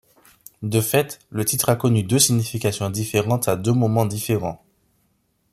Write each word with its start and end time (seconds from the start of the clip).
De 0.63 0.81
fait, 0.81 1.19
le 1.29 1.45
titre 1.45 1.69
a 1.69 1.75
connu 1.75 2.01
deux 2.01 2.17
significations 2.17 2.89
différentes 2.89 3.47
à 3.47 3.55
deux 3.55 3.71
moments 3.71 4.07
différents. 4.07 4.65